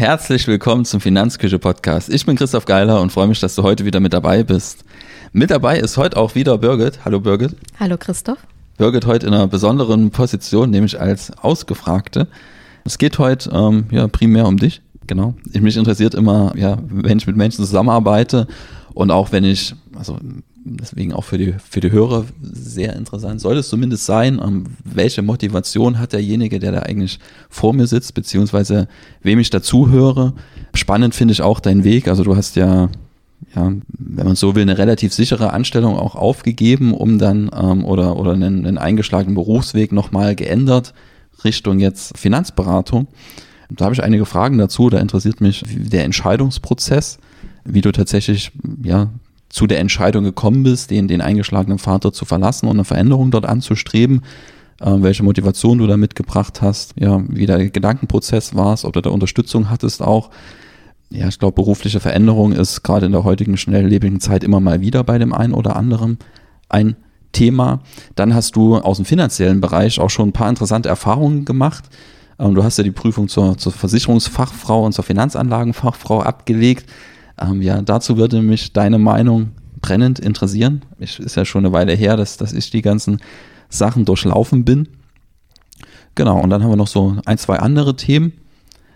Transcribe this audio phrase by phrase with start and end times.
[0.00, 2.08] Herzlich willkommen zum Finanzküche Podcast.
[2.08, 4.82] Ich bin Christoph Geiler und freue mich, dass du heute wieder mit dabei bist.
[5.34, 7.04] Mit dabei ist heute auch wieder Birgit.
[7.04, 7.54] Hallo Birgit.
[7.78, 8.38] Hallo Christoph.
[8.78, 12.28] Birgit heute in einer besonderen Position, nämlich als Ausgefragte.
[12.86, 14.80] Es geht heute ähm, ja primär um dich.
[15.06, 15.34] Genau.
[15.52, 18.46] Mich interessiert immer, ja, wenn ich mit Menschen zusammenarbeite
[18.94, 20.18] und auch wenn ich, also
[20.64, 25.22] deswegen auch für die, für die Hörer sehr interessant, soll es zumindest sein, ähm, welche
[25.22, 27.18] Motivation hat derjenige, der da eigentlich
[27.48, 28.88] vor mir sitzt, beziehungsweise
[29.22, 30.34] wem ich dazuhöre.
[30.74, 32.08] Spannend finde ich auch deinen Weg.
[32.08, 32.88] Also du hast ja,
[33.54, 38.16] ja, wenn man so will, eine relativ sichere Anstellung auch aufgegeben, um dann ähm, oder,
[38.16, 40.94] oder einen, einen eingeschlagenen Berufsweg nochmal geändert
[41.44, 43.06] Richtung jetzt Finanzberatung.
[43.70, 44.90] Da habe ich einige Fragen dazu.
[44.90, 47.18] Da interessiert mich der Entscheidungsprozess,
[47.64, 48.50] wie du tatsächlich
[48.82, 49.08] ja
[49.50, 53.44] zu der Entscheidung gekommen bist, den, den eingeschlagenen Vater zu verlassen und eine Veränderung dort
[53.44, 54.22] anzustreben,
[54.80, 59.10] äh, welche Motivation du da mitgebracht hast, ja, wie der Gedankenprozess war, ob du da
[59.10, 60.30] Unterstützung hattest auch.
[61.10, 65.02] Ja, ich glaube, berufliche Veränderung ist gerade in der heutigen schnelllebigen Zeit immer mal wieder
[65.02, 66.18] bei dem einen oder anderen
[66.68, 66.94] ein
[67.32, 67.80] Thema.
[68.14, 71.84] Dann hast du aus dem finanziellen Bereich auch schon ein paar interessante Erfahrungen gemacht.
[72.38, 76.88] Ähm, du hast ja die Prüfung zur, zur Versicherungsfachfrau und zur Finanzanlagenfachfrau abgelegt.
[77.40, 80.82] Ähm, ja, dazu würde mich deine Meinung brennend interessieren.
[80.98, 83.20] Es ist ja schon eine Weile her, dass, dass ich die ganzen
[83.68, 84.88] Sachen durchlaufen bin.
[86.14, 88.32] Genau, und dann haben wir noch so ein, zwei andere Themen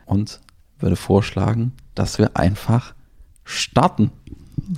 [0.06, 0.40] und
[0.78, 2.94] würde vorschlagen, dass wir einfach
[3.44, 4.10] starten.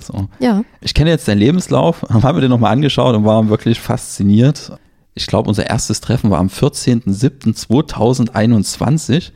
[0.01, 0.29] So.
[0.39, 0.63] Ja.
[0.81, 4.71] Ich kenne jetzt deinen Lebenslauf, haben wir den nochmal angeschaut und waren wirklich fasziniert.
[5.13, 9.31] Ich glaube, unser erstes Treffen war am 14.07.2021.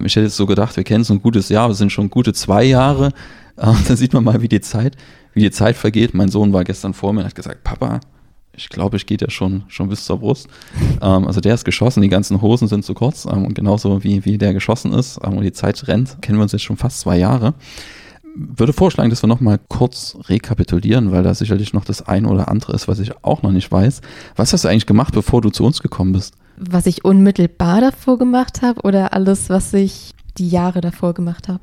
[0.00, 2.32] Ich hätte jetzt so gedacht, wir kennen so ein gutes Jahr, wir sind schon gute
[2.32, 3.12] zwei Jahre.
[3.58, 4.96] Ähm, da sieht man mal, wie die Zeit,
[5.34, 6.14] wie die Zeit vergeht.
[6.14, 8.00] Mein Sohn war gestern vor mir und hat gesagt, Papa,
[8.56, 10.48] ich glaube, ich gehe ja schon, schon bis zur Brust.
[11.02, 14.24] Ähm, also der ist geschossen, die ganzen Hosen sind zu kurz ähm, und genauso wie,
[14.24, 17.00] wie der geschossen ist ähm, und die Zeit rennt, kennen wir uns jetzt schon fast
[17.00, 17.52] zwei Jahre.
[18.34, 22.72] Würde vorschlagen, dass wir nochmal kurz rekapitulieren, weil da sicherlich noch das eine oder andere
[22.72, 24.00] ist, was ich auch noch nicht weiß.
[24.36, 26.34] Was hast du eigentlich gemacht, bevor du zu uns gekommen bist?
[26.56, 31.60] Was ich unmittelbar davor gemacht habe oder alles, was ich die Jahre davor gemacht habe?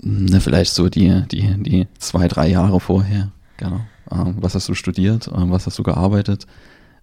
[0.00, 3.32] Ne, vielleicht so die, die, die zwei, drei Jahre vorher.
[3.56, 3.80] Genau.
[4.10, 5.28] Ähm, was hast du studiert?
[5.34, 6.46] Ähm, was hast du gearbeitet?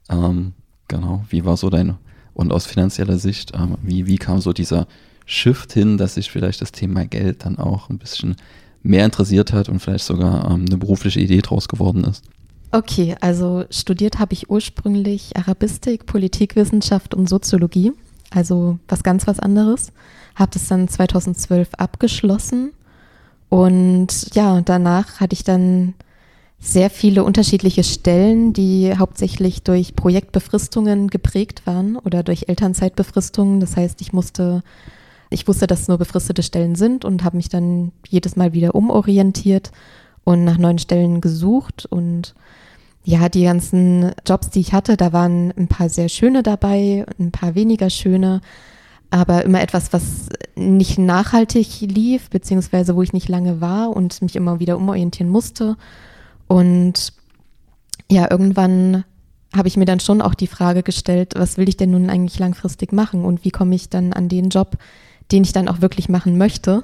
[0.10, 0.54] Ähm,
[0.88, 1.26] genau.
[1.30, 1.98] Wie war so dein,
[2.34, 4.88] und aus finanzieller Sicht, ähm, wie, wie kam so dieser
[5.26, 8.36] Shift hin, dass sich vielleicht das Thema Geld dann auch ein bisschen
[8.82, 12.24] mehr interessiert hat und vielleicht sogar ähm, eine berufliche Idee draus geworden ist?
[12.72, 17.94] Okay, also studiert habe ich ursprünglich Arabistik, Politikwissenschaft und Soziologie,
[18.32, 19.92] also was ganz was anderes.
[20.36, 22.72] Habe das dann 2012 abgeschlossen
[23.50, 25.94] und ja, danach hatte ich dann
[26.60, 33.60] sehr viele unterschiedliche Stellen, die hauptsächlich durch Projektbefristungen geprägt waren oder durch Elternzeitbefristungen.
[33.60, 34.64] Das heißt, ich musste,
[35.30, 38.74] ich wusste, dass es nur befristete Stellen sind und habe mich dann jedes Mal wieder
[38.74, 39.72] umorientiert
[40.24, 41.86] und nach neuen Stellen gesucht.
[41.86, 42.34] Und
[43.04, 47.32] ja, die ganzen Jobs, die ich hatte, da waren ein paar sehr schöne dabei, ein
[47.32, 48.42] paar weniger schöne
[49.10, 54.36] aber immer etwas, was nicht nachhaltig lief, beziehungsweise wo ich nicht lange war und mich
[54.36, 55.78] immer wieder umorientieren musste.
[56.48, 57.14] Und
[58.10, 59.04] ja, irgendwann
[59.56, 62.40] habe ich mir dann schon auch die Frage gestellt, was will ich denn nun eigentlich
[62.40, 64.78] langfristig machen und wie komme ich dann an den Job,
[65.32, 66.84] den ich dann auch wirklich machen möchte.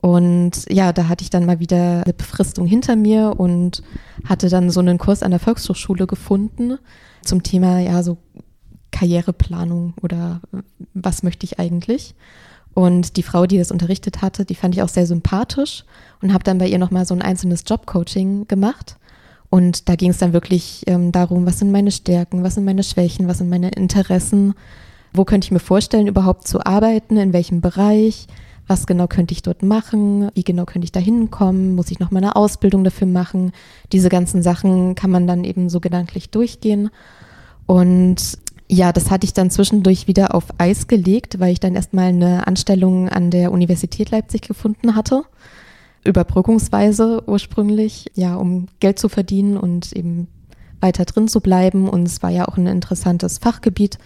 [0.00, 3.82] Und ja, da hatte ich dann mal wieder eine Befristung hinter mir und
[4.24, 6.78] hatte dann so einen Kurs an der Volkshochschule gefunden
[7.22, 8.16] zum Thema, ja, so
[8.90, 10.40] Karriereplanung oder
[10.94, 12.14] was möchte ich eigentlich.
[12.74, 15.84] Und die Frau, die das unterrichtet hatte, die fand ich auch sehr sympathisch
[16.22, 18.96] und habe dann bei ihr nochmal so ein einzelnes Jobcoaching gemacht.
[19.50, 22.84] Und da ging es dann wirklich ähm, darum, was sind meine Stärken, was sind meine
[22.84, 24.54] Schwächen, was sind meine Interessen,
[25.12, 28.28] wo könnte ich mir vorstellen, überhaupt zu arbeiten, in welchem Bereich,
[28.68, 32.12] was genau könnte ich dort machen, wie genau könnte ich da hinkommen, muss ich noch
[32.12, 33.50] mal eine Ausbildung dafür machen.
[33.90, 36.90] Diese ganzen Sachen kann man dann eben so gedanklich durchgehen.
[37.66, 38.38] Und
[38.72, 42.46] ja, das hatte ich dann zwischendurch wieder auf Eis gelegt, weil ich dann erstmal eine
[42.46, 45.24] Anstellung an der Universität Leipzig gefunden hatte.
[46.04, 50.28] Überbrückungsweise ursprünglich, ja, um Geld zu verdienen und eben
[50.80, 51.88] weiter drin zu bleiben.
[51.88, 53.98] Und es war ja auch ein interessantes Fachgebiet.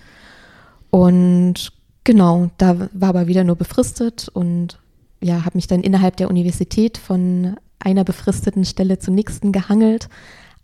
[0.88, 1.70] Und
[2.04, 4.78] genau, da war aber wieder nur befristet und
[5.20, 10.08] ja, habe mich dann innerhalb der Universität von einer befristeten Stelle zur nächsten gehangelt,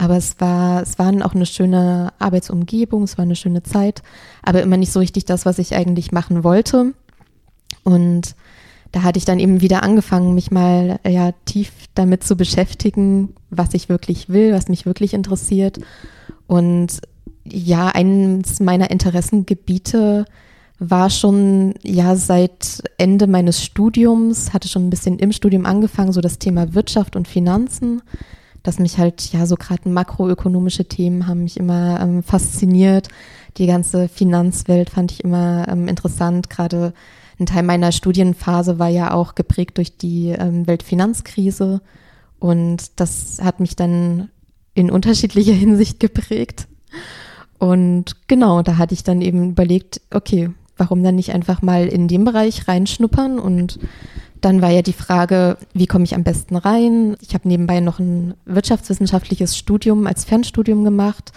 [0.01, 4.03] aber es war, es war auch eine schöne Arbeitsumgebung, es war eine schöne Zeit,
[4.43, 6.95] aber immer nicht so richtig das, was ich eigentlich machen wollte.
[7.85, 8.35] Und
[8.93, 13.75] da hatte ich dann eben wieder angefangen, mich mal ja tief damit zu beschäftigen, was
[13.75, 15.79] ich wirklich will, was mich wirklich interessiert.
[16.47, 17.03] Und
[17.45, 20.25] ja, eines meiner Interessengebiete
[20.79, 26.23] war schon ja seit Ende meines Studiums, hatte schon ein bisschen im Studium angefangen, so
[26.23, 28.01] das Thema Wirtschaft und Finanzen,
[28.63, 33.09] dass mich halt ja so gerade makroökonomische Themen haben mich immer ähm, fasziniert.
[33.57, 36.51] Die ganze Finanzwelt fand ich immer ähm, interessant.
[36.51, 36.93] Gerade
[37.39, 41.81] ein Teil meiner Studienphase war ja auch geprägt durch die ähm, Weltfinanzkrise
[42.39, 44.31] und das hat mich dann
[44.75, 46.69] in unterschiedlicher Hinsicht geprägt.
[47.59, 52.09] Und genau, da hatte ich dann eben überlegt, okay, warum dann nicht einfach mal in
[52.09, 53.79] dem Bereich reinschnuppern und
[54.41, 57.17] dann war ja die Frage, wie komme ich am besten rein?
[57.21, 61.33] Ich habe nebenbei noch ein wirtschaftswissenschaftliches Studium als Fernstudium gemacht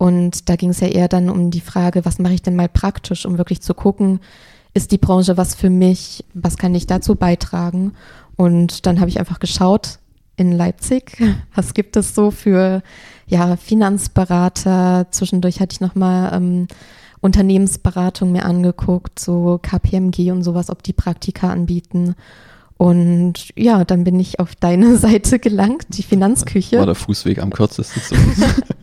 [0.00, 2.70] und da ging es ja eher dann um die Frage, was mache ich denn mal
[2.70, 4.20] praktisch, um wirklich zu gucken,
[4.72, 7.92] ist die Branche was für mich, was kann ich dazu beitragen?
[8.34, 9.98] Und dann habe ich einfach geschaut
[10.36, 11.22] in Leipzig,
[11.54, 12.82] was gibt es so für
[13.26, 15.08] ja, Finanzberater.
[15.10, 16.66] Zwischendurch hatte ich nochmal ähm,
[17.20, 22.14] Unternehmensberatung mir angeguckt, so KPMG und sowas, ob die Praktika anbieten.
[22.76, 26.78] Und ja, dann bin ich auf deine Seite gelangt, die Finanzküche.
[26.78, 28.14] War der Fußweg am kürzesten zu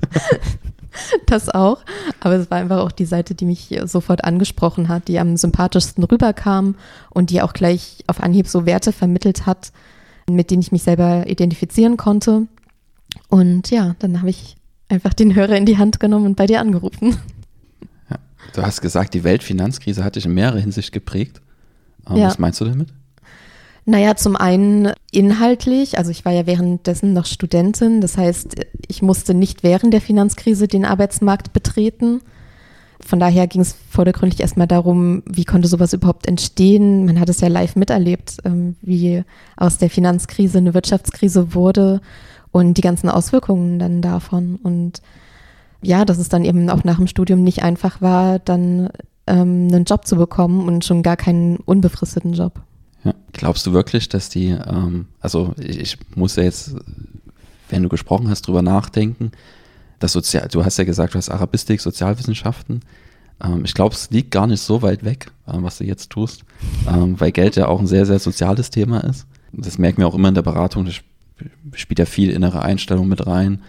[1.25, 1.79] Das auch.
[2.19, 6.03] Aber es war einfach auch die Seite, die mich sofort angesprochen hat, die am sympathischsten
[6.03, 6.75] rüberkam
[7.09, 9.71] und die auch gleich auf Anhieb so Werte vermittelt hat,
[10.29, 12.47] mit denen ich mich selber identifizieren konnte.
[13.29, 14.57] Und ja, dann habe ich
[14.89, 17.17] einfach den Hörer in die Hand genommen und bei dir angerufen.
[18.53, 21.41] Du hast gesagt, die Weltfinanzkrise hat dich in mehrerer Hinsicht geprägt.
[22.09, 22.27] Ähm, ja.
[22.27, 22.89] Was meinst du damit?
[23.85, 28.55] Naja, zum einen inhaltlich, also ich war ja währenddessen noch Studentin, das heißt,
[28.85, 32.19] ich musste nicht während der Finanzkrise den Arbeitsmarkt betreten.
[32.99, 37.05] Von daher ging es vordergründig erstmal darum, wie konnte sowas überhaupt entstehen.
[37.05, 39.23] Man hat es ja live miterlebt, ähm, wie
[39.55, 42.01] aus der Finanzkrise eine Wirtschaftskrise wurde
[42.51, 44.57] und die ganzen Auswirkungen dann davon.
[44.61, 45.01] Und
[45.81, 48.89] ja, dass es dann eben auch nach dem Studium nicht einfach war, dann
[49.27, 52.61] ähm, einen Job zu bekommen und schon gar keinen unbefristeten Job.
[53.03, 53.13] Ja.
[53.33, 56.75] Glaubst du wirklich, dass die, ähm, also ich, ich, muss ja jetzt,
[57.69, 59.31] wenn du gesprochen hast, drüber nachdenken,
[59.99, 62.81] das Sozial, du hast ja gesagt, du hast Arabistik, Sozialwissenschaften.
[63.43, 66.43] Ähm, ich glaube, es liegt gar nicht so weit weg, ähm, was du jetzt tust,
[66.87, 69.27] ähm, weil Geld ja auch ein sehr, sehr soziales Thema ist.
[69.53, 70.95] Das merken wir auch immer in der Beratung, das
[71.73, 73.61] spielt ja viel innere Einstellung mit rein.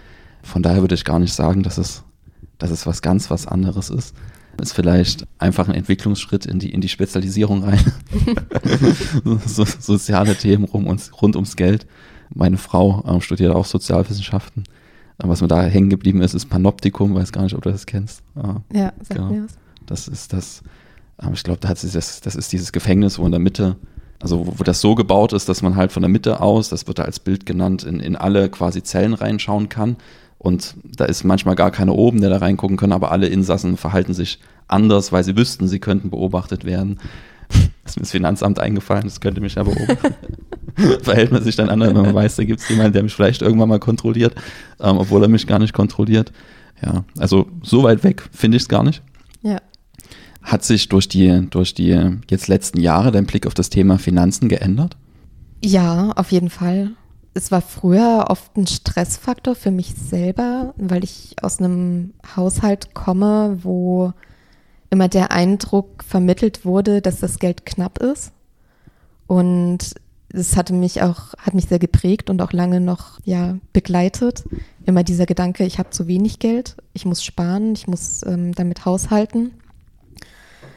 [0.43, 2.05] Von daher würde ich gar nicht sagen, dass es,
[2.59, 4.15] dass es was ganz was anderes ist.
[4.61, 7.93] Es ist vielleicht einfach ein Entwicklungsschritt in die, in die Spezialisierung rein.
[9.47, 11.87] so, soziale Themen rum uns, rund ums Geld.
[12.35, 14.65] Meine Frau äh, studiert auch Sozialwissenschaften.
[15.19, 18.23] Was mir da hängen geblieben ist, ist Panoptikum, weiß gar nicht, ob du das kennst.
[18.37, 19.31] Äh, ja, sag genau.
[19.31, 19.59] mir was.
[19.87, 20.63] Das ist das,
[21.23, 23.77] äh, ich glaube, da hat sie das, das ist dieses Gefängnis, wo in der Mitte
[24.21, 26.87] also wo, wo, das so gebaut ist, dass man halt von der Mitte aus, das
[26.87, 29.97] wird da als Bild genannt, in, in alle quasi Zellen reinschauen kann.
[30.39, 34.15] Und da ist manchmal gar keiner oben, der da reingucken kann, aber alle Insassen verhalten
[34.15, 34.39] sich
[34.69, 36.99] anders, weil sie wüssten, sie könnten beobachtet werden.
[37.49, 37.61] Das
[37.93, 40.15] ist mir das Finanzamt eingefallen, das könnte mich ja beobachten.
[41.03, 43.43] Verhält man sich dann anders, wenn man weiß, da gibt es jemanden, der mich vielleicht
[43.43, 44.35] irgendwann mal kontrolliert,
[44.81, 46.33] ähm, obwohl er mich gar nicht kontrolliert.
[46.81, 49.03] Ja, also so weit weg finde ich es gar nicht.
[49.43, 49.61] Ja.
[50.43, 54.49] Hat sich durch die, durch die jetzt letzten Jahre dein Blick auf das Thema Finanzen
[54.49, 54.97] geändert?
[55.65, 56.93] Ja, auf jeden Fall
[57.39, 63.61] es war früher oft ein Stressfaktor für mich selber, weil ich aus einem Haushalt komme,
[63.63, 64.13] wo
[64.91, 68.33] immer der Eindruck vermittelt wurde, dass das Geld knapp ist.
[69.29, 69.95] Und
[70.33, 74.43] es hatte mich auch, hat mich sehr geprägt und auch lange noch ja, begleitet.
[74.85, 78.85] Immer dieser Gedanke, ich habe zu wenig Geld, ich muss sparen, ich muss ähm, damit
[78.85, 79.53] haushalten.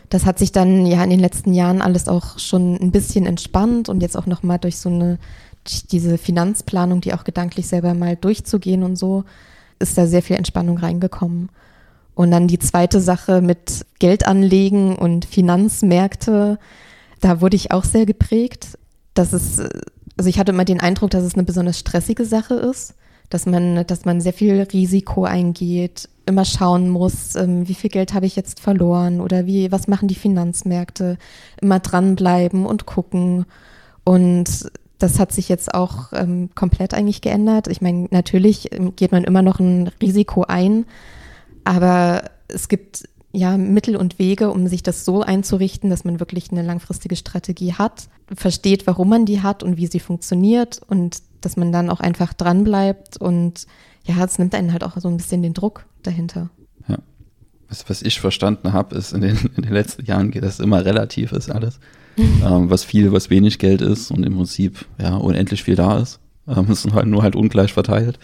[0.09, 3.89] Das hat sich dann ja in den letzten Jahren alles auch schon ein bisschen entspannt
[3.89, 5.17] und jetzt auch nochmal durch so eine
[5.91, 9.23] diese Finanzplanung, die auch gedanklich selber mal durchzugehen und so,
[9.79, 11.49] ist da sehr viel Entspannung reingekommen.
[12.13, 16.59] Und dann die zweite Sache mit Geldanlegen und Finanzmärkte,
[17.19, 18.77] da wurde ich auch sehr geprägt.
[19.13, 19.59] Das ist,
[20.17, 22.95] also ich hatte immer den Eindruck, dass es eine besonders stressige Sache ist,
[23.29, 28.13] dass man, dass man sehr viel Risiko eingeht, immer schauen muss, ähm, wie viel Geld
[28.13, 31.17] habe ich jetzt verloren oder wie, was machen die Finanzmärkte,
[31.61, 33.45] immer dranbleiben und gucken.
[34.03, 37.67] Und das hat sich jetzt auch ähm, komplett eigentlich geändert.
[37.67, 40.85] Ich meine, natürlich ähm, geht man immer noch ein Risiko ein,
[41.63, 46.51] aber es gibt ja Mittel und Wege, um sich das so einzurichten, dass man wirklich
[46.51, 51.57] eine langfristige Strategie hat, versteht, warum man die hat und wie sie funktioniert und dass
[51.57, 53.65] man dann auch einfach dranbleibt und
[54.05, 56.49] ja, es nimmt einen halt auch so ein bisschen den Druck dahinter.
[56.87, 56.97] Ja.
[57.69, 60.83] Was, was ich verstanden habe, ist in den, in den letzten Jahren geht das immer
[60.85, 61.79] relativ ist alles.
[62.17, 66.19] ähm, was viel, was wenig Geld ist und im Prinzip ja unendlich viel da ist.
[66.47, 68.19] Ähm, es ist halt nur halt ungleich verteilt.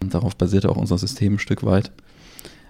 [0.00, 1.92] Und darauf basiert auch unser System ein Stück weit.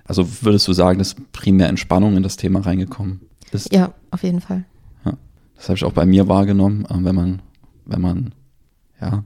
[0.04, 3.20] Also würdest du sagen, dass primär Entspannung in das Thema reingekommen?
[3.52, 4.64] Das, ja, auf jeden Fall.
[5.04, 5.14] Ja,
[5.56, 7.42] das habe ich auch bei mir wahrgenommen, äh, wenn man,
[7.86, 8.34] wenn man,
[9.00, 9.24] ja,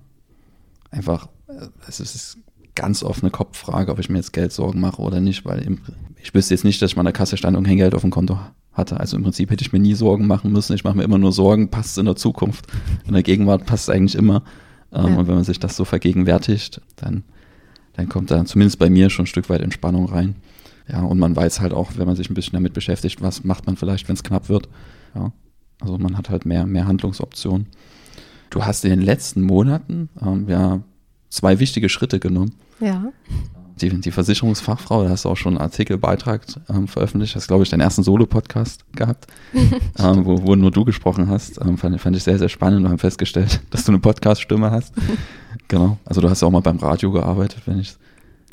[0.91, 2.39] einfach, äh, es ist
[2.75, 5.79] ganz oft eine Kopffrage, ob ich mir jetzt Geldsorgen mache oder nicht, weil im,
[6.23, 8.39] ich wüsste jetzt nicht, dass ich der Kasse stand und kein Geld auf dem Konto
[8.77, 9.01] hatte.
[9.01, 10.75] Also im Prinzip hätte ich mir nie Sorgen machen müssen.
[10.75, 12.67] Ich mache mir immer nur Sorgen, passt es in der Zukunft.
[13.07, 14.43] In der Gegenwart passt es eigentlich immer.
[14.93, 15.17] Ähm, ja.
[15.17, 17.25] Und wenn man sich das so vergegenwärtigt, dann,
[17.95, 20.37] dann kommt da zumindest bei mir schon ein Stück weit Entspannung rein.
[20.89, 23.67] Ja, und man weiß halt auch, wenn man sich ein bisschen damit beschäftigt, was macht
[23.67, 24.69] man vielleicht, wenn es knapp wird.
[25.15, 25.33] Ja,
[25.81, 27.67] also man hat halt mehr, mehr Handlungsoptionen.
[28.51, 30.81] Du hast in den letzten Monaten ähm, ja
[31.29, 32.53] zwei wichtige Schritte genommen.
[32.81, 33.13] Ja.
[33.81, 37.69] Die, die Versicherungsfachfrau, da hast du auch schon einen Artikelbeitrag ähm, veröffentlicht, hast, glaube ich,
[37.69, 39.27] deinen ersten Solo-Podcast gehabt,
[39.99, 41.61] ähm, wo, wo nur du gesprochen hast.
[41.61, 44.95] Ähm, fand, fand ich sehr, sehr spannend und haben festgestellt, dass du eine Podcast-Stimme hast.
[45.69, 45.99] genau.
[46.07, 47.97] Also du hast auch mal beim Radio gearbeitet, wenn ich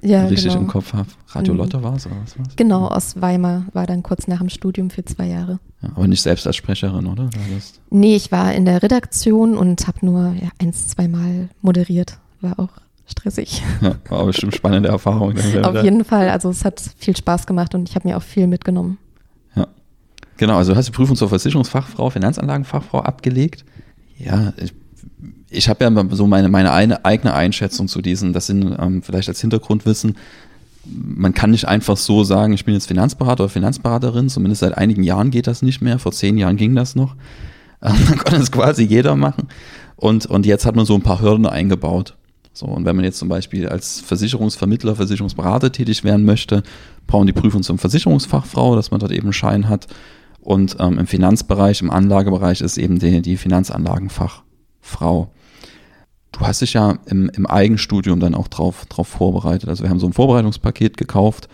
[0.03, 0.63] ja, richtig genau.
[0.63, 1.07] im Kopf habe.
[1.29, 1.59] Radio mhm.
[1.59, 2.55] Lotte war es oder was war's?
[2.57, 5.59] Genau, aus Weimar, war dann kurz nach dem Studium für zwei Jahre.
[5.81, 7.29] Ja, aber nicht selbst als Sprecherin, oder?
[7.89, 12.19] Nee, ich war in der Redaktion und habe nur ja, eins, zweimal moderiert.
[12.41, 12.82] War auch
[13.13, 13.63] stressig.
[13.81, 15.33] Ja, war bestimmt spannende Erfahrung.
[15.63, 16.29] Auf jeden Fall.
[16.29, 18.97] Also es hat viel Spaß gemacht und ich habe mir auch viel mitgenommen.
[19.55, 19.67] Ja.
[20.37, 23.65] Genau, also du hast die Prüfung zur Versicherungsfachfrau, Finanzanlagenfachfrau abgelegt.
[24.17, 24.73] Ja, ich,
[25.49, 29.29] ich habe ja so meine, meine eine, eigene Einschätzung zu diesen, das sind ähm, vielleicht
[29.29, 30.15] als Hintergrundwissen,
[30.85, 35.03] man kann nicht einfach so sagen, ich bin jetzt Finanzberater oder Finanzberaterin, zumindest seit einigen
[35.03, 37.15] Jahren geht das nicht mehr, vor zehn Jahren ging das noch.
[37.79, 39.47] Dann konnte es quasi jeder machen.
[39.95, 42.15] Und, und jetzt hat man so ein paar Hürden eingebaut.
[42.53, 46.61] So, und wenn man jetzt zum Beispiel als Versicherungsvermittler, Versicherungsberater tätig werden möchte,
[47.07, 49.87] brauchen die Prüfung zum Versicherungsfachfrau, dass man dort eben einen Schein hat.
[50.39, 55.31] Und ähm, im Finanzbereich, im Anlagebereich ist eben die, die Finanzanlagenfachfrau.
[56.31, 59.69] Du hast dich ja im, im Eigenstudium dann auch drauf, drauf vorbereitet.
[59.69, 61.47] Also wir haben so ein Vorbereitungspaket gekauft.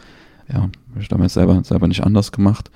[0.51, 2.71] Ja, habe ich damals selber, selber nicht anders gemacht.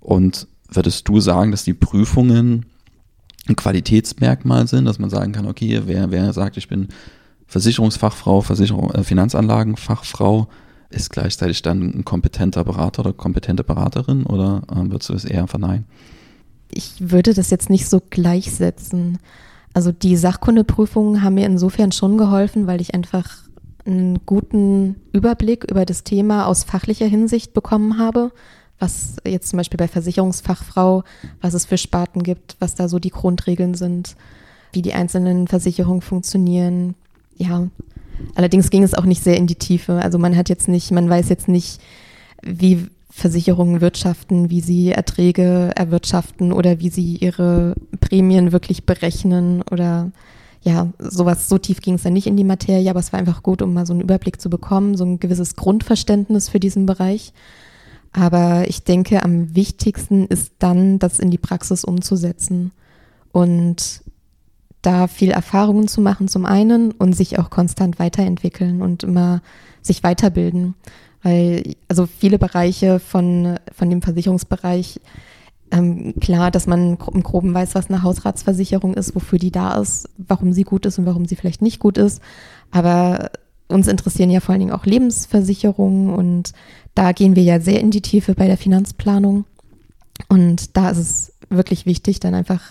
[0.00, 2.66] Und würdest du sagen, dass die Prüfungen
[3.46, 6.88] ein Qualitätsmerkmal sind, dass man sagen kann, okay, wer, wer sagt, ich bin
[7.48, 10.48] Versicherungsfachfrau, Versicherung, äh, Finanzanlagenfachfrau
[10.90, 15.46] ist gleichzeitig dann ein kompetenter Berater oder kompetente Beraterin oder äh, würdest du es eher
[15.46, 15.86] verneinen?
[16.70, 19.18] Ich würde das jetzt nicht so gleichsetzen.
[19.72, 23.28] Also die Sachkundeprüfungen haben mir insofern schon geholfen, weil ich einfach
[23.86, 28.32] einen guten Überblick über das Thema aus fachlicher Hinsicht bekommen habe,
[28.78, 31.04] was jetzt zum Beispiel bei Versicherungsfachfrau,
[31.40, 34.16] was es für Sparten gibt, was da so die Grundregeln sind,
[34.72, 36.94] wie die einzelnen Versicherungen funktionieren,
[37.38, 37.68] ja,
[38.34, 39.94] allerdings ging es auch nicht sehr in die Tiefe.
[39.94, 41.80] Also man hat jetzt nicht, man weiß jetzt nicht,
[42.42, 50.12] wie Versicherungen wirtschaften, wie sie Erträge erwirtschaften oder wie sie ihre Prämien wirklich berechnen oder
[50.62, 53.42] ja, sowas, so tief ging es dann nicht in die Materie, aber es war einfach
[53.42, 57.32] gut, um mal so einen Überblick zu bekommen, so ein gewisses Grundverständnis für diesen Bereich.
[58.12, 62.72] Aber ich denke, am wichtigsten ist dann, das in die Praxis umzusetzen.
[63.32, 64.02] Und
[64.82, 69.42] da viel Erfahrungen zu machen zum einen und sich auch konstant weiterentwickeln und immer
[69.82, 70.74] sich weiterbilden.
[71.22, 75.00] Weil, also viele Bereiche von, von dem Versicherungsbereich,
[75.70, 80.08] ähm, klar, dass man im Groben weiß, was eine Hausratsversicherung ist, wofür die da ist,
[80.16, 82.22] warum sie gut ist und warum sie vielleicht nicht gut ist.
[82.70, 83.30] Aber
[83.66, 86.52] uns interessieren ja vor allen Dingen auch Lebensversicherungen und
[86.94, 89.44] da gehen wir ja sehr in die Tiefe bei der Finanzplanung.
[90.28, 92.62] Und da ist es wirklich wichtig, dann einfach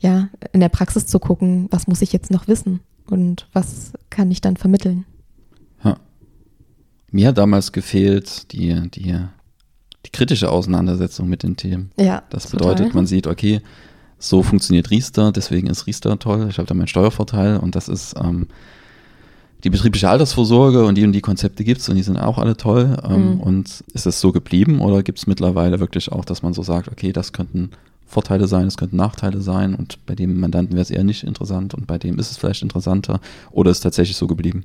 [0.00, 4.30] ja, in der Praxis zu gucken, was muss ich jetzt noch wissen und was kann
[4.30, 5.04] ich dann vermitteln.
[5.82, 5.96] Ja.
[7.10, 9.16] Mir hat damals gefehlt die, die,
[10.06, 11.90] die kritische Auseinandersetzung mit den Themen.
[11.98, 12.22] Ja.
[12.30, 12.94] Das bedeutet, total.
[12.94, 13.60] man sieht, okay,
[14.18, 18.14] so funktioniert Riester, deswegen ist Riester toll, ich habe da meinen Steuervorteil und das ist
[18.20, 18.48] ähm,
[19.64, 22.56] die betriebliche Altersvorsorge und die und die Konzepte gibt es und die sind auch alle
[22.56, 22.96] toll.
[23.02, 23.40] Ähm, mhm.
[23.40, 26.88] Und ist es so geblieben oder gibt es mittlerweile wirklich auch, dass man so sagt,
[26.88, 27.70] okay, das könnten
[28.08, 31.74] Vorteile sein, es könnten Nachteile sein und bei dem Mandanten wäre es eher nicht interessant
[31.74, 34.64] und bei dem ist es vielleicht interessanter oder ist tatsächlich so geblieben?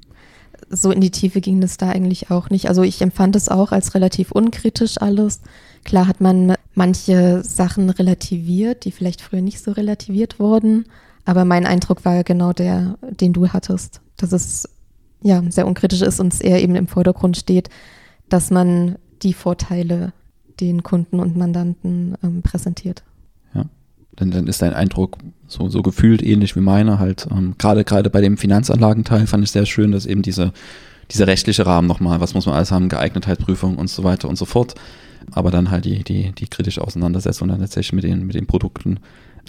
[0.70, 2.70] So in die Tiefe ging das da eigentlich auch nicht.
[2.70, 5.42] Also ich empfand es auch als relativ unkritisch alles.
[5.84, 10.86] Klar hat man manche Sachen relativiert, die vielleicht früher nicht so relativiert wurden,
[11.26, 14.70] aber mein Eindruck war genau der, den du hattest, dass es
[15.22, 17.70] ja sehr unkritisch ist und es eher eben im Vordergrund steht,
[18.30, 20.14] dass man die Vorteile
[20.62, 23.04] den Kunden und Mandanten ähm, präsentiert
[24.16, 25.18] dann, dann ist dein Eindruck
[25.48, 27.28] so, so gefühlt ähnlich wie meiner halt.
[27.32, 30.54] Ähm, gerade gerade bei dem Finanzanlagenteil fand ich sehr schön, dass eben diese,
[31.12, 34.46] dieser rechtliche Rahmen nochmal, was muss man alles haben, Geeignetheitsprüfung und so weiter und so
[34.46, 34.76] fort.
[35.32, 39.00] Aber dann halt die, die, die kritische Auseinandersetzung dann tatsächlich mit den, mit den Produkten,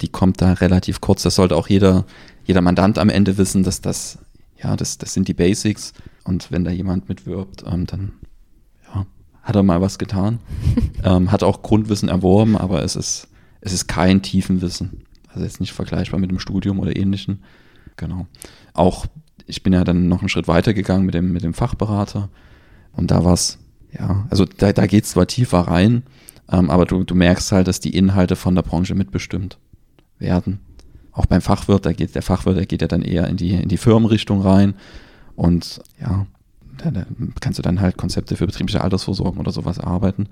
[0.01, 1.23] die kommt da relativ kurz.
[1.23, 2.05] Das sollte auch jeder,
[2.45, 4.19] jeder Mandant am Ende wissen, dass das,
[4.61, 5.93] ja, das, das sind die Basics.
[6.23, 8.13] Und wenn da jemand mitwirbt, ähm, dann
[9.45, 10.39] hat er mal was getan.
[11.03, 13.27] ähm, hat auch Grundwissen erworben, aber es ist,
[13.65, 15.01] es ist kein Tiefenwissen.
[15.27, 17.43] Also jetzt nicht vergleichbar mit dem Studium oder ähnlichen.
[17.97, 18.27] Genau.
[18.73, 19.07] Auch
[19.47, 22.29] ich bin ja dann noch einen Schritt weiter gegangen mit dem, mit dem Fachberater.
[22.93, 23.57] Und da war es,
[23.91, 26.03] ja, also da, da geht es zwar tiefer rein,
[26.51, 29.57] ähm, aber du, du merkst halt, dass die Inhalte von der Branche mitbestimmt
[30.19, 30.59] werden.
[31.11, 33.69] Auch beim Fachwirt, da geht der Fachwirt, der geht ja dann eher in die, in
[33.69, 34.75] die Firmenrichtung rein.
[35.35, 36.27] Und ja,
[36.77, 37.05] da, da
[37.39, 40.27] kannst du dann halt Konzepte für betriebliche Altersvorsorge oder sowas arbeiten.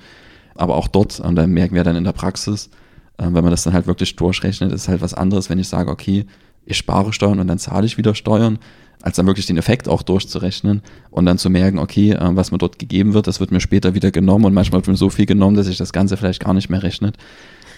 [0.56, 2.70] Aber auch dort, und da merken wir dann in der Praxis,
[3.18, 5.92] äh, wenn man das dann halt wirklich durchrechnet, ist halt was anderes, wenn ich sage,
[5.92, 6.26] okay,
[6.66, 8.60] ich spare Steuern und dann zahle ich wieder Steuern,
[9.02, 12.58] als dann wirklich den Effekt auch durchzurechnen und dann zu merken, okay, äh, was mir
[12.58, 15.26] dort gegeben wird, das wird mir später wieder genommen und manchmal wird mir so viel
[15.26, 17.18] genommen, dass sich das Ganze vielleicht gar nicht mehr rechnet.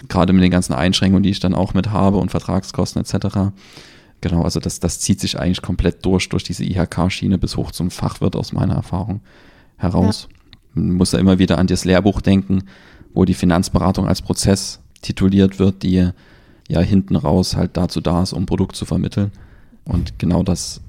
[0.08, 3.52] Gerade mit den ganzen Einschränkungen, die ich dann auch mit habe und Vertragskosten etc.
[4.20, 7.90] Genau, also das, das zieht sich eigentlich komplett durch, durch diese IHK-Schiene bis hoch zum
[7.90, 9.20] Fachwirt aus meiner Erfahrung
[9.76, 10.28] heraus.
[10.30, 10.82] Ja.
[10.82, 12.64] Man muss ja immer wieder an das Lehrbuch denken,
[13.14, 16.10] wo die Finanzberatung als Prozess tituliert wird, die
[16.68, 19.32] ja hinten raus halt dazu da ist, um Produkt zu vermitteln.
[19.84, 20.80] Und genau das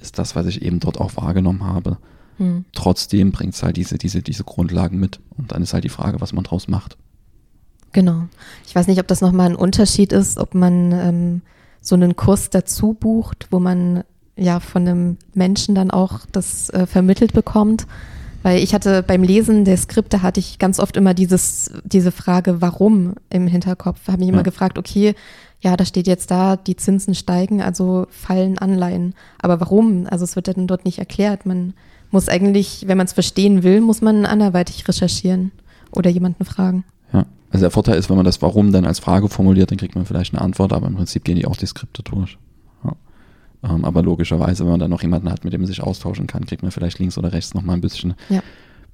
[0.00, 1.98] ist das, was ich eben dort auch wahrgenommen habe.
[2.38, 2.64] Hm.
[2.72, 5.20] Trotzdem bringt es halt diese, diese, diese Grundlagen mit.
[5.36, 6.96] Und dann ist halt die Frage, was man draus macht.
[7.92, 8.28] Genau.
[8.66, 11.42] Ich weiß nicht, ob das nochmal ein Unterschied ist, ob man ähm,
[11.80, 14.04] so einen Kurs dazu bucht, wo man
[14.36, 17.86] ja von einem Menschen dann auch das äh, vermittelt bekommt.
[18.46, 22.62] Weil ich hatte beim Lesen der Skripte hatte ich ganz oft immer dieses, diese Frage,
[22.62, 24.06] warum im Hinterkopf.
[24.06, 24.42] Habe mich immer ja.
[24.44, 25.16] gefragt, okay,
[25.58, 29.16] ja, da steht jetzt da, die Zinsen steigen, also fallen Anleihen.
[29.40, 30.06] Aber warum?
[30.08, 31.44] Also es wird dann dort nicht erklärt.
[31.44, 31.74] Man
[32.12, 35.50] muss eigentlich, wenn man es verstehen will, muss man anderweitig recherchieren
[35.90, 36.84] oder jemanden fragen.
[37.12, 39.96] Ja, also der Vorteil ist, wenn man das Warum dann als Frage formuliert, dann kriegt
[39.96, 42.38] man vielleicht eine Antwort, aber im Prinzip gehen die auch die Skripte durch.
[43.68, 46.46] Ähm, aber logischerweise, wenn man dann noch jemanden hat, mit dem man sich austauschen kann,
[46.46, 48.42] kriegt man vielleicht links oder rechts nochmal ein bisschen, ja.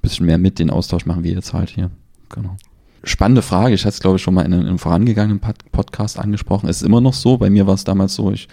[0.01, 0.59] bisschen mehr mit.
[0.59, 1.91] Den Austausch machen wir jetzt halt hier.
[2.29, 2.57] Genau
[3.05, 3.75] spannende Frage.
[3.75, 5.41] Ich hatte es, glaube ich, schon mal in einem vorangegangenen
[5.73, 6.69] Podcast angesprochen.
[6.69, 7.37] Es ist immer noch so.
[7.39, 8.49] Bei mir war es damals so, ich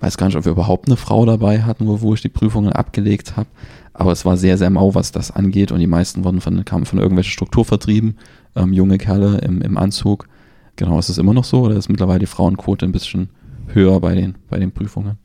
[0.00, 2.72] weiß gar nicht, ob wir überhaupt eine Frau dabei hatten, wo, wo ich die Prüfungen
[2.72, 3.48] abgelegt habe.
[3.94, 5.72] Aber es war sehr, sehr mau, was das angeht.
[5.72, 8.18] Und die meisten wurden von, kamen von irgendwelchen Strukturvertrieben,
[8.56, 10.28] ähm, junge Kerle im, im Anzug.
[10.76, 13.28] Genau, ist es immer noch so oder ist mittlerweile die Frauenquote ein bisschen
[13.68, 15.18] höher bei den, bei den Prüfungen?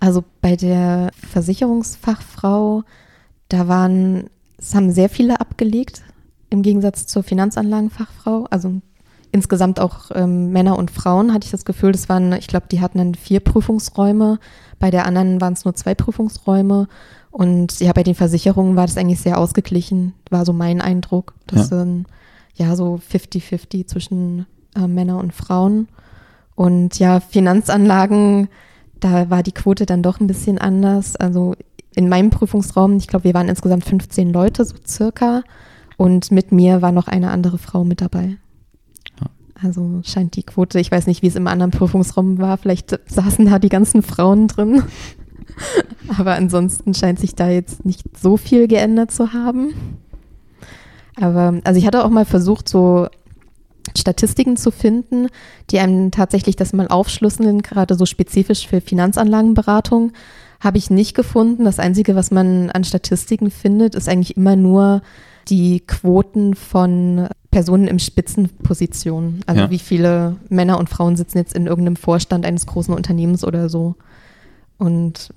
[0.00, 2.82] Also bei der Versicherungsfachfrau,
[3.48, 4.28] da waren,
[4.58, 6.02] es haben sehr viele abgelegt
[6.50, 8.46] im Gegensatz zur Finanzanlagenfachfrau.
[8.50, 8.80] Also
[9.32, 12.80] insgesamt auch ähm, Männer und Frauen hatte ich das Gefühl, das waren, ich glaube, die
[12.80, 14.38] hatten dann vier Prüfungsräume.
[14.78, 16.88] Bei der anderen waren es nur zwei Prüfungsräume.
[17.30, 21.34] Und ja, bei den Versicherungen war das eigentlich sehr ausgeglichen, war so mein Eindruck.
[21.48, 21.78] Das ja.
[21.78, 22.06] sind
[22.54, 25.88] ja so 50-50 zwischen äh, Männer und Frauen.
[26.54, 28.48] Und ja, Finanzanlagen,
[29.04, 31.14] da war die Quote dann doch ein bisschen anders.
[31.16, 31.54] Also
[31.94, 35.42] in meinem Prüfungsraum, ich glaube, wir waren insgesamt 15 Leute, so circa.
[35.98, 38.38] Und mit mir war noch eine andere Frau mit dabei.
[39.62, 43.44] Also scheint die Quote, ich weiß nicht, wie es im anderen Prüfungsraum war, vielleicht saßen
[43.46, 44.82] da die ganzen Frauen drin.
[46.18, 49.74] Aber ansonsten scheint sich da jetzt nicht so viel geändert zu haben.
[51.20, 53.06] Aber also ich hatte auch mal versucht, so
[53.96, 55.28] Statistiken zu finden,
[55.70, 60.12] die einem tatsächlich das mal aufschlüsseln, gerade so spezifisch für Finanzanlagenberatung,
[60.60, 61.64] habe ich nicht gefunden.
[61.64, 65.02] Das Einzige, was man an Statistiken findet, ist eigentlich immer nur
[65.48, 69.42] die Quoten von Personen in Spitzenpositionen.
[69.46, 69.70] Also ja.
[69.70, 73.94] wie viele Männer und Frauen sitzen jetzt in irgendeinem Vorstand eines großen Unternehmens oder so.
[74.78, 75.32] Und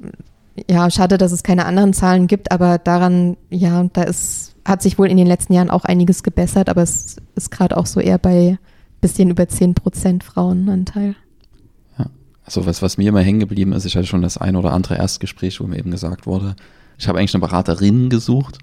[0.69, 4.99] ja, schade, dass es keine anderen Zahlen gibt, aber daran, ja, da ist, hat sich
[4.99, 8.17] wohl in den letzten Jahren auch einiges gebessert, aber es ist gerade auch so eher
[8.17, 8.59] bei
[8.99, 11.15] bisschen über 10 Prozent Frauenanteil.
[11.97, 12.07] Ja,
[12.43, 14.97] also was, was mir immer hängen geblieben ist, ich hatte schon das ein oder andere
[14.97, 16.55] Erstgespräch, wo mir eben gesagt wurde,
[16.97, 18.57] ich habe eigentlich eine Beraterin gesucht.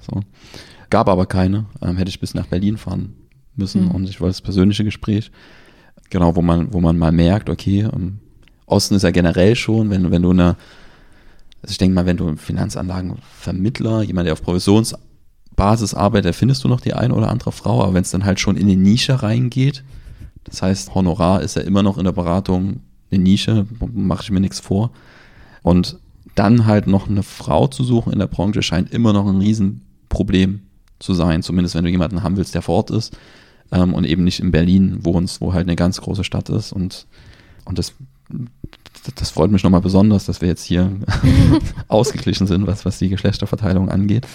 [0.00, 0.20] So.
[0.90, 1.66] Gab aber keine.
[1.80, 3.14] Ähm, hätte ich bis nach Berlin fahren
[3.54, 3.90] müssen mhm.
[3.92, 5.30] und ich wollte das persönliche Gespräch.
[6.10, 8.18] Genau, wo man, wo man mal merkt, okay, ähm,
[8.66, 10.56] Osten ist ja generell schon, wenn, wenn du eine,
[11.62, 15.05] also ich denke mal, wenn du Finanzanlagenvermittler, jemand, der auf Provisionsbasis
[15.58, 18.56] arbeitet, findest du noch die eine oder andere Frau, aber wenn es dann halt schon
[18.56, 19.82] in die Nische reingeht,
[20.44, 24.40] das heißt, Honorar ist ja immer noch in der Beratung eine Nische, mache ich mir
[24.40, 24.90] nichts vor.
[25.62, 25.98] Und
[26.34, 30.60] dann halt noch eine Frau zu suchen in der Branche scheint immer noch ein Riesenproblem
[30.98, 33.16] zu sein, zumindest wenn du jemanden haben willst, der vor Ort ist
[33.72, 37.06] ähm, und eben nicht in Berlin wohnst, wo halt eine ganz große Stadt ist und,
[37.64, 37.94] und das,
[39.14, 40.92] das freut mich nochmal besonders, dass wir jetzt hier
[41.88, 44.26] ausgeglichen sind, was, was die Geschlechterverteilung angeht.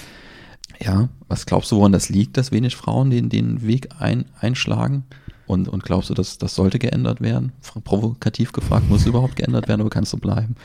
[0.81, 5.03] Ja, was glaubst du, woran das liegt, dass wenig Frauen den, den Weg ein, einschlagen?
[5.45, 7.51] Und, und glaubst du, dass das sollte geändert werden?
[7.83, 10.55] Provokativ gefragt, muss überhaupt geändert werden oder kannst du bleiben?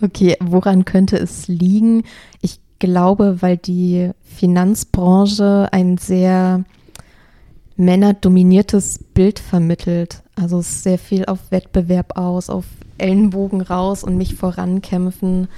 [0.00, 2.04] Okay, woran könnte es liegen?
[2.40, 6.64] Ich glaube, weil die Finanzbranche ein sehr
[7.76, 10.22] männerdominiertes Bild vermittelt.
[10.34, 12.64] Also es ist sehr viel auf Wettbewerb aus, auf
[12.98, 15.48] Ellenbogen raus und mich vorankämpfen,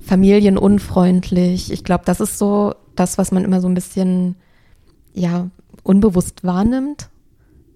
[0.00, 1.72] familienunfreundlich.
[1.72, 4.36] Ich glaube, das ist so das, was man immer so ein bisschen
[5.14, 5.50] ja
[5.82, 7.08] unbewusst wahrnimmt.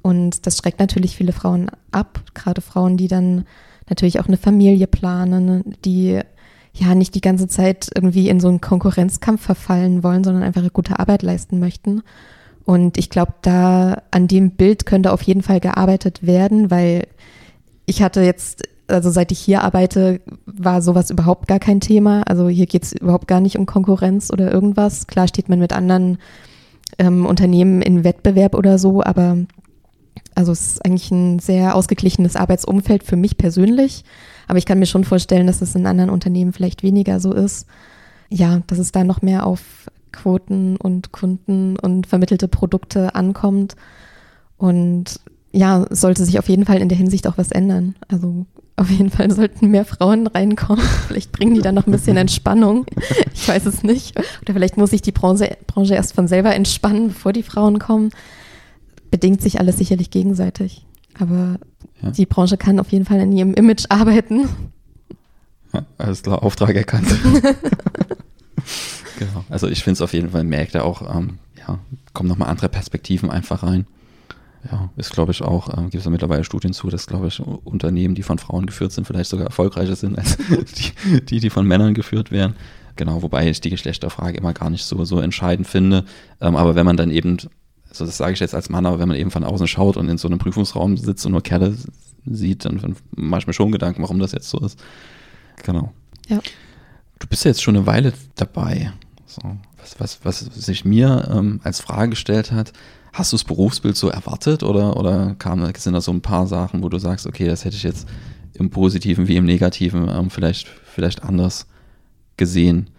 [0.03, 3.45] Und das schreckt natürlich viele Frauen ab, gerade Frauen, die dann
[3.89, 6.21] natürlich auch eine Familie planen, die
[6.73, 10.71] ja nicht die ganze Zeit irgendwie in so einen Konkurrenzkampf verfallen wollen, sondern einfach eine
[10.71, 12.03] gute Arbeit leisten möchten.
[12.65, 17.07] Und ich glaube, da an dem Bild könnte auf jeden Fall gearbeitet werden, weil
[17.87, 22.23] ich hatte jetzt, also seit ich hier arbeite, war sowas überhaupt gar kein Thema.
[22.23, 25.07] Also hier geht es überhaupt gar nicht um Konkurrenz oder irgendwas.
[25.07, 26.19] Klar steht man mit anderen
[26.99, 29.39] ähm, Unternehmen in Wettbewerb oder so, aber
[30.35, 34.05] also es ist eigentlich ein sehr ausgeglichenes Arbeitsumfeld für mich persönlich.
[34.49, 37.67] Aber ich kann mir schon vorstellen, dass es in anderen Unternehmen vielleicht weniger so ist.
[38.29, 43.77] Ja, dass es da noch mehr auf Quoten und Kunden und vermittelte Produkte ankommt.
[44.57, 45.21] Und
[45.53, 47.95] ja, sollte sich auf jeden Fall in der Hinsicht auch was ändern.
[48.09, 48.47] Also
[48.77, 50.85] auf jeden Fall sollten mehr Frauen reinkommen.
[51.07, 52.87] Vielleicht bringen die dann noch ein bisschen Entspannung.
[53.33, 54.19] Ich weiß es nicht.
[54.43, 58.11] Oder vielleicht muss sich die Branche, Branche erst von selber entspannen, bevor die Frauen kommen.
[59.11, 60.85] Bedingt sich alles sicherlich gegenseitig.
[61.19, 61.59] Aber
[62.03, 62.11] ja.
[62.11, 64.49] die Branche kann auf jeden Fall an ihrem Image arbeiten.
[65.73, 67.09] Ja, alles klar, Auftrag erkannt.
[69.19, 69.45] genau.
[69.49, 71.79] Also ich finde es auf jeden Fall, merkt er auch, ähm, ja,
[72.13, 73.87] kommen nochmal andere Perspektiven einfach rein.
[74.71, 77.41] Ja, ist glaube ich auch, äh, gibt es ja mittlerweile Studien zu, dass glaube ich
[77.41, 80.37] Unternehmen, die von Frauen geführt sind, vielleicht sogar erfolgreicher sind als
[81.09, 82.57] die, die, die von Männern geführt werden.
[82.97, 86.05] Genau, wobei ich die Geschlechterfrage immer gar nicht so, so entscheidend finde.
[86.41, 87.39] Ähm, aber wenn man dann eben
[88.01, 90.09] also das sage ich jetzt als Mann, aber wenn man eben von außen schaut und
[90.09, 91.77] in so einem Prüfungsraum sitzt und nur Kerle
[92.27, 94.79] sieht, dann, dann mache ich mir schon Gedanken, warum das jetzt so ist.
[95.63, 95.93] Genau.
[96.29, 96.41] Ja.
[97.19, 98.93] Du bist ja jetzt schon eine Weile dabei.
[99.27, 99.41] So,
[99.79, 102.73] was, was, was sich mir ähm, als Frage gestellt hat,
[103.19, 106.83] hast du das Berufsbild so erwartet oder, oder kam, sind da so ein paar Sachen,
[106.83, 108.07] wo du sagst, okay, das hätte ich jetzt
[108.55, 111.67] im Positiven wie im Negativen ähm, vielleicht, vielleicht anders
[112.37, 112.91] gesehen?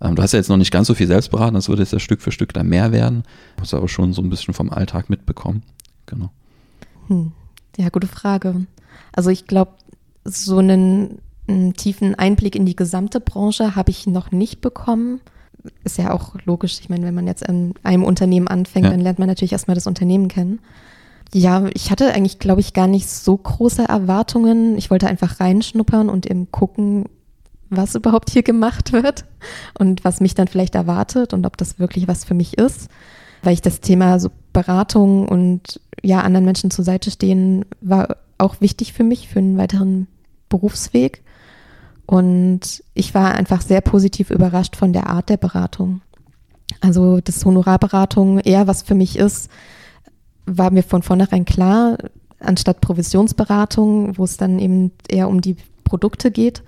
[0.00, 1.92] Ähm, du hast ja jetzt noch nicht ganz so viel selbst beraten, das würde jetzt
[1.92, 3.24] ja Stück für Stück da mehr werden.
[3.56, 5.62] Du hast aber schon so ein bisschen vom Alltag mitbekommen.
[6.06, 6.30] Genau.
[7.08, 7.32] Hm.
[7.76, 8.66] Ja, gute Frage.
[9.12, 9.72] Also ich glaube,
[10.24, 15.20] so einen, einen, tiefen Einblick in die gesamte Branche habe ich noch nicht bekommen.
[15.84, 16.78] Ist ja auch logisch.
[16.80, 18.90] Ich meine, wenn man jetzt in einem Unternehmen anfängt, ja.
[18.90, 20.60] dann lernt man natürlich erstmal das Unternehmen kennen.
[21.32, 24.78] Ja, ich hatte eigentlich, glaube ich, gar nicht so große Erwartungen.
[24.78, 27.04] Ich wollte einfach reinschnuppern und eben gucken,
[27.70, 29.24] was überhaupt hier gemacht wird
[29.78, 32.88] und was mich dann vielleicht erwartet und ob das wirklich was für mich ist.
[33.42, 38.60] Weil ich das Thema so Beratung und ja, anderen Menschen zur Seite stehen war auch
[38.60, 40.06] wichtig für mich, für einen weiteren
[40.48, 41.22] Berufsweg.
[42.08, 46.00] Und ich war einfach sehr positiv überrascht von der Art der Beratung.
[46.80, 49.48] Also, dass Honorarberatung eher was für mich ist,
[50.46, 51.98] war mir von vornherein klar,
[52.40, 56.62] anstatt Provisionsberatung, wo es dann eben eher um die Produkte geht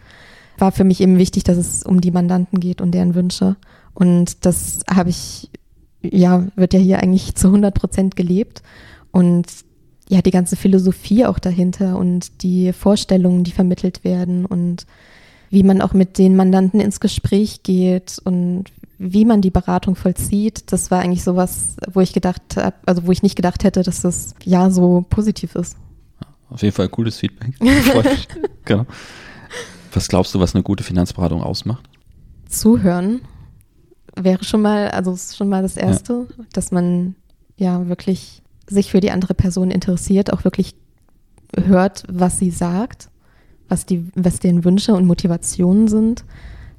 [0.60, 3.56] war für mich eben wichtig, dass es um die Mandanten geht und deren Wünsche.
[3.94, 5.50] Und das habe ich,
[6.02, 8.62] ja, wird ja hier eigentlich zu 100 Prozent gelebt.
[9.10, 9.46] Und
[10.08, 14.86] ja, die ganze Philosophie auch dahinter und die Vorstellungen, die vermittelt werden und
[15.50, 18.64] wie man auch mit den Mandanten ins Gespräch geht und
[18.98, 23.12] wie man die Beratung vollzieht, das war eigentlich sowas, wo ich gedacht habe, also wo
[23.12, 25.76] ich nicht gedacht hätte, dass das ja so positiv ist.
[26.50, 27.54] Auf jeden Fall cooles Feedback.
[28.64, 28.86] genau.
[29.92, 31.88] Was glaubst du, was eine gute Finanzberatung ausmacht?
[32.48, 33.22] Zuhören
[34.16, 36.44] wäre schon mal, also ist schon mal das Erste, ja.
[36.52, 37.14] dass man
[37.56, 40.74] ja wirklich sich für die andere Person interessiert, auch wirklich
[41.56, 43.09] hört, was sie sagt,
[43.70, 46.24] was die, was deren Wünsche und Motivationen sind,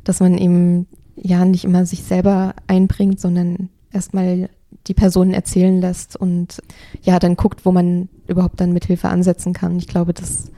[0.03, 4.49] dass man eben ja nicht immer sich selber einbringt, sondern erstmal
[4.87, 6.61] die Personen erzählen lässt und
[7.01, 9.77] ja, dann guckt, wo man überhaupt dann Mithilfe ansetzen kann.
[9.77, 10.51] Ich glaube, das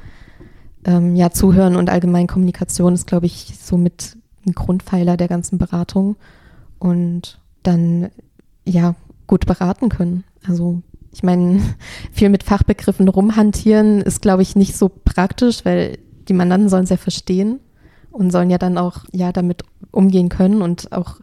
[0.86, 6.16] ähm, ja, Zuhören und allgemein Kommunikation ist, glaube ich, somit ein Grundpfeiler der ganzen Beratung.
[6.80, 8.10] Und dann,
[8.66, 8.96] ja,
[9.28, 10.24] gut beraten können.
[10.48, 10.82] Also,
[11.14, 11.62] ich meine,
[12.12, 16.90] viel mit Fachbegriffen rumhantieren ist, glaube ich, nicht so praktisch, weil die Mandanten sollen es
[16.90, 17.60] ja verstehen
[18.12, 21.20] und sollen ja dann auch, ja, damit umgehen können und auch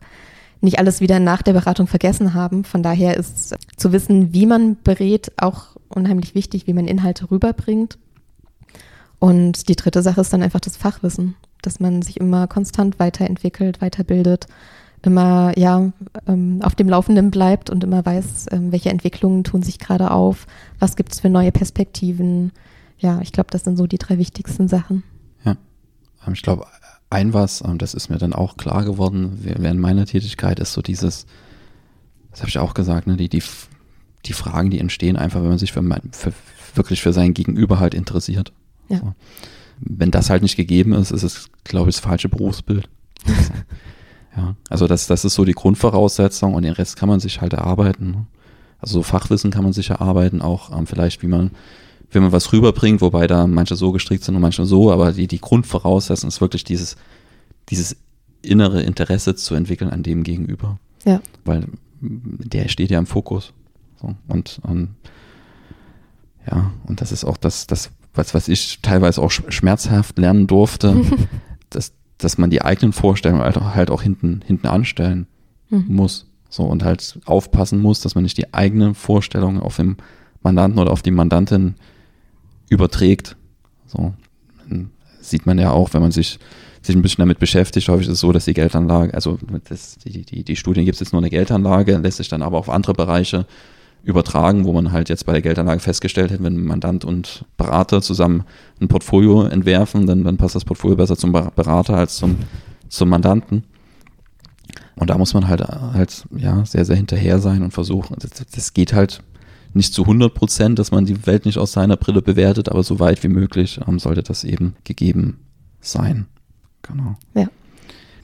[0.61, 2.65] nicht alles wieder nach der Beratung vergessen haben.
[2.65, 7.99] Von daher ist zu wissen, wie man berät, auch unheimlich wichtig, wie man Inhalte rüberbringt
[9.21, 13.81] und die dritte Sache ist dann einfach das Fachwissen, dass man sich immer konstant weiterentwickelt,
[13.81, 14.47] weiterbildet,
[15.03, 15.93] immer ja
[16.27, 20.47] ähm, auf dem Laufenden bleibt und immer weiß, ähm, welche Entwicklungen tun sich gerade auf,
[20.79, 22.51] was gibt es für neue Perspektiven.
[23.01, 25.03] Ja, ich glaube, das sind so die drei wichtigsten Sachen.
[25.45, 25.57] Ja,
[26.27, 26.67] ähm, ich glaube,
[27.09, 30.83] ein was, ähm, das ist mir dann auch klar geworden während meiner Tätigkeit, ist so
[30.83, 31.27] dieses,
[32.31, 33.43] das habe ich auch gesagt, ne, die, die,
[34.27, 36.33] die Fragen, die entstehen einfach, wenn man sich für, mein, für
[36.75, 38.53] wirklich für sein Gegenüber halt interessiert.
[38.89, 38.99] Ja.
[38.99, 39.15] So.
[39.81, 42.89] Wenn das halt nicht gegeben ist, ist es, glaube ich, das falsche Berufsbild.
[44.33, 47.41] Also, ja, also das, das ist so die Grundvoraussetzung und den Rest kann man sich
[47.41, 48.13] halt erarbeiten.
[48.13, 48.27] Ne?
[48.79, 51.51] Also so Fachwissen kann man sich erarbeiten, auch ähm, vielleicht, wie man
[52.13, 55.27] wenn man was rüberbringt, wobei da manche so gestrickt sind und manche so, aber die,
[55.27, 56.97] die Grundvoraussetzung ist wirklich dieses,
[57.69, 57.97] dieses
[58.43, 60.79] innere Interesse zu entwickeln an dem Gegenüber.
[61.05, 61.21] Ja.
[61.45, 61.67] Weil
[62.01, 63.53] der steht ja im Fokus.
[64.01, 64.91] So, und, und
[66.51, 71.05] ja, und das ist auch das, das was, was ich teilweise auch schmerzhaft lernen durfte,
[71.71, 75.27] dass, dass man die eigenen Vorstellungen halt auch, halt auch hinten, hinten anstellen
[75.69, 75.87] mhm.
[75.89, 76.27] muss.
[76.49, 79.97] So, und halt aufpassen muss, dass man nicht die eigenen Vorstellungen auf dem
[80.43, 81.77] Mandanten oder auf die Mandantin
[82.71, 83.37] überträgt.
[83.87, 84.15] So
[85.21, 86.39] sieht man ja auch, wenn man sich,
[86.83, 87.89] sich ein bisschen damit beschäftigt.
[87.89, 91.01] Häufig ist es so, dass die Geldanlage, also das, die, die, die Studien gibt es
[91.01, 93.47] jetzt nur eine Geldanlage, lässt sich dann aber auf andere Bereiche
[94.03, 98.45] übertragen, wo man halt jetzt bei der Geldanlage festgestellt hat, wenn Mandant und Berater zusammen
[98.81, 102.37] ein Portfolio entwerfen, dann, dann passt das Portfolio besser zum Berater als zum,
[102.89, 103.65] zum Mandanten.
[104.97, 108.17] Und da muss man halt, halt ja, sehr, sehr hinterher sein und versuchen.
[108.19, 109.23] Das, das geht halt
[109.73, 112.99] nicht zu 100 Prozent, dass man die Welt nicht aus seiner Brille bewertet, aber so
[112.99, 115.39] weit wie möglich ähm, sollte das eben gegeben
[115.81, 116.27] sein.
[116.83, 117.17] Genau.
[117.35, 117.49] Ja.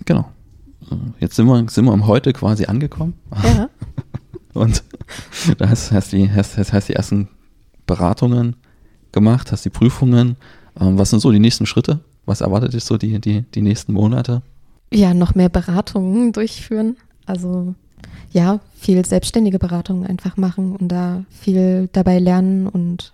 [0.04, 0.30] Genau.
[1.18, 3.14] Jetzt sind wir, sind wir am Heute quasi angekommen.
[3.42, 3.68] Ja.
[4.54, 4.82] Und
[5.58, 7.28] da hast, hast, die, hast, hast die ersten
[7.86, 8.56] Beratungen
[9.12, 10.36] gemacht, hast die Prüfungen.
[10.80, 12.00] Ähm, was sind so die nächsten Schritte?
[12.24, 14.42] Was erwartet dich so die, die, die nächsten Monate?
[14.92, 16.96] Ja, noch mehr Beratungen durchführen.
[17.24, 17.74] Also
[18.32, 23.12] ja, viel selbstständige Beratung einfach machen und da viel dabei lernen und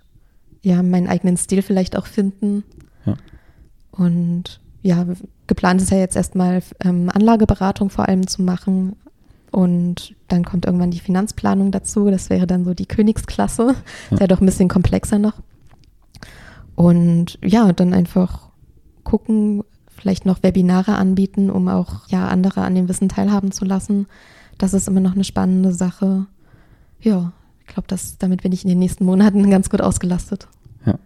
[0.61, 2.63] ja, meinen eigenen Stil vielleicht auch finden.
[3.05, 3.15] Ja.
[3.91, 5.05] Und ja,
[5.47, 8.95] geplant ist ja jetzt erstmal ähm, Anlageberatung vor allem zu machen.
[9.51, 12.09] Und dann kommt irgendwann die Finanzplanung dazu.
[12.09, 13.67] Das wäre dann so die Königsklasse.
[13.67, 14.13] Ja.
[14.15, 15.35] Ist ja doch ein bisschen komplexer noch.
[16.75, 18.49] Und ja, dann einfach
[19.03, 19.63] gucken,
[19.95, 24.07] vielleicht noch Webinare anbieten, um auch ja andere an dem Wissen teilhaben zu lassen
[24.63, 26.25] das ist immer noch eine spannende Sache.
[27.01, 27.87] Ja, ich glaube,
[28.19, 30.47] damit bin ich in den nächsten Monaten ganz gut ausgelastet.
[30.85, 30.97] Ja,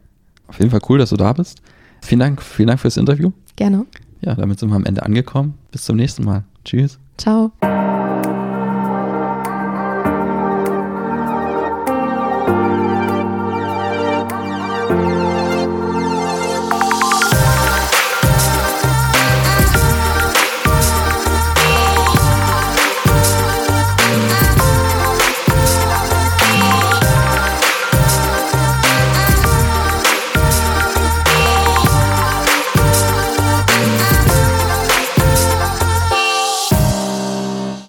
[0.48, 1.62] auf jeden Fall cool, dass du da bist.
[2.04, 3.32] Vielen Dank, vielen Dank fürs Interview.
[3.56, 3.88] Gerne.
[4.22, 5.56] Ja, damit sind wir am Ende angekommen.
[5.72, 6.44] Bis zum nächsten Mal.
[6.64, 7.00] Tschüss.
[7.18, 7.52] Ciao.